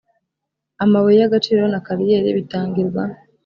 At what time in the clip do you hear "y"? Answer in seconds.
1.21-1.27